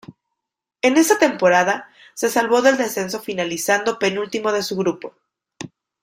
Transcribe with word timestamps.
En 0.81 0.97
esa 0.97 1.19
temporada 1.19 1.91
se 2.15 2.27
salvó 2.29 2.63
del 2.63 2.75
descenso 2.75 3.21
finalizando 3.21 3.99
penúltimo 3.99 4.51
de 4.51 4.63
su 4.63 4.75
grupo. 4.75 5.13